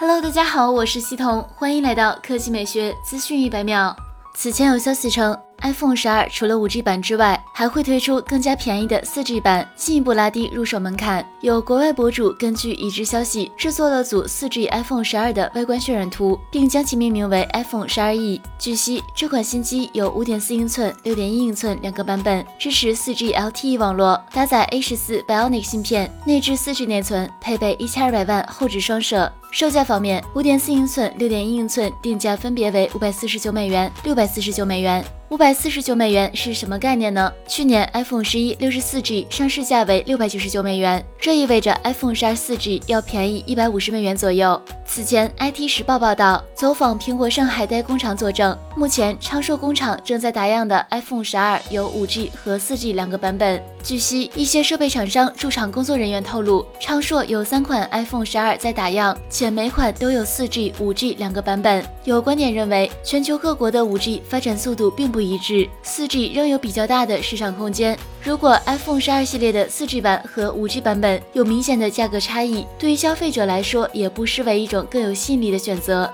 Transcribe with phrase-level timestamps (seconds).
[0.00, 3.96] Hello，大家好，我是西彤，欢迎来到科技美学资讯一百秒。
[4.32, 5.36] 此前有消息称。
[5.62, 11.26] iPhone 十二除了 5G 版之外，还会推出更加便宜的 4G 版，进一步拉低入手门槛。
[11.40, 18.40] 有国外博主根据已知消息制作了组 4G iPhone 十二的外观渲染图，并将其命名为 iPhone 十二 E。
[18.58, 29.30] 据悉，这款新机有5.4英寸、6.1英寸两个版本，支持 4G LTE 网络，搭载 A 十四 Bionic 芯片，内置 4G 内存，配备1200万后置双摄。
[29.50, 35.04] 售价方面，5.4英寸、6.1英寸定价分别为549美元、649美元。
[35.30, 37.30] 五百四十九美元是什么概念呢？
[37.46, 44.58] 去年 iPhone 十一六十四 G 上市价为六百九十九美元，这意味着 iPhone 十二四 G 要便宜一百五十美元左右。
[44.86, 53.62] 此前，IT 时报报道，走访苹果上海代工厂作证，目前昌硕工厂正在打样的 iPhone 十二有五 G 和四 G 两个版本。
[53.82, 61.84] 据悉，一些设备厂商驻厂工作人员透露，昌硕有三款 iPhone 十二在打样，且每款都有四 G、五 G 两个版本。
[62.04, 67.98] 有观点认为，全球各国的五 G 发展速度并不一致，四 G 仍有比较大的市场空间。
[68.22, 76.10] 如果 iPhone 十二系列的四 G 版和五 G 版本有明显的价格差异，对于消费者来说也不失为一种更有吸引力的选择。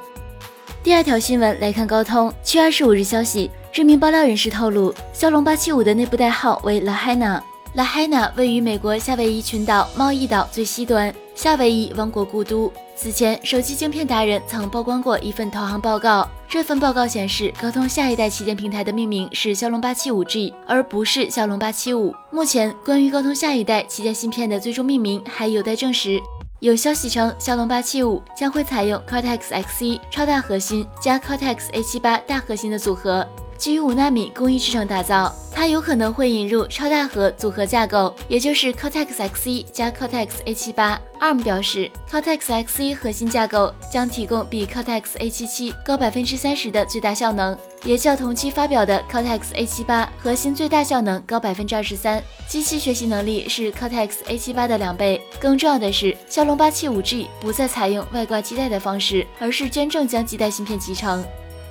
[0.82, 7.40] 第二条新闻来看，高通七月二十五日消息，知名爆料人士透露，骁龙八七五的内部代号为 La Hana
[7.74, 8.30] La Hana。
[8.36, 12.72] 位于美国夏威夷群岛贸易岛最西端，夏威夷王国故都。
[12.94, 16.28] 此前，手机晶片达人曾曝光过一份投行报告。
[16.48, 22.14] 这份报告显示，高通下一代旗舰平台的命名是骁龙八七五 G，而不是骁龙八七五。
[22.30, 26.20] 目前，关于高通下一代旗舰芯片的最终命名还有待证实。
[26.60, 33.26] 有消息称，骁龙八七五将会采用 Cortex X1 超大核心加 Cortex A 七八大核心的组合。
[33.58, 35.34] 基于五纳米工艺制成打造，
[35.64, 40.98] 它有可能会引入超大核组合架构，也就是 Cortex X1 加 Cortex A78。
[41.18, 52.22] ARM 表示，Cortex X1 核心架构将提供比 Cortex A77 高百分之三十的最大效能，也较同期发表的 Cortex A78 核心最大效能高百分之二十三。
[52.46, 55.18] 机器学习能力是 Cortex A78 的两倍。
[55.40, 61.24] 更重要的是，骁龙八七五 G 不再采用外挂基带的方式，而是真正将基带芯片集成。